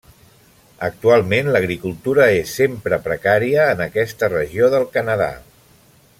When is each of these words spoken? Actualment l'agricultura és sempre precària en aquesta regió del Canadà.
Actualment 0.85 1.51
l'agricultura 1.55 2.25
és 2.37 2.55
sempre 2.61 2.99
precària 3.09 3.69
en 3.75 3.85
aquesta 3.89 4.31
regió 4.35 4.75
del 4.77 4.89
Canadà. 4.97 5.31